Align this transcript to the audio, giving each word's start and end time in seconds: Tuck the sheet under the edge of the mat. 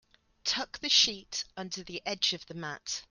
Tuck 0.43 0.79
the 0.79 0.89
sheet 0.89 1.43
under 1.55 1.83
the 1.83 2.01
edge 2.07 2.33
of 2.33 2.47
the 2.47 2.55
mat. 2.55 2.99